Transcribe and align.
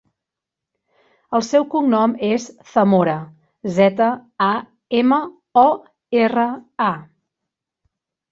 El 1.39 1.43
seu 1.47 1.65
cognom 1.73 2.15
és 2.29 2.47
Zamora: 2.71 3.17
zeta, 3.75 4.07
a, 4.45 4.49
ema, 5.01 5.21
o, 5.65 5.69
erra, 6.23 6.47
a. 6.87 6.91